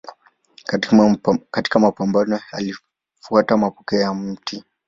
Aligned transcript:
Katika 1.51 1.79
mapambano 1.79 2.37
hayo 2.37 2.75
alifuata 3.15 3.57
mapokeo 3.57 3.99
ya 4.01 4.13
Mt. 4.13 4.63